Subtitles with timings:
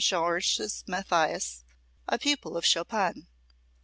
[0.03, 1.63] Georges Mathias,
[2.07, 3.27] a pupil of Chopin.